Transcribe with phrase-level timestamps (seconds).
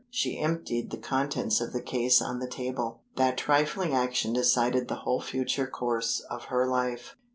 [0.09, 3.01] She emptied the contents of the case on the table.
[3.17, 7.15] That trifling action decided the whole future course of her life.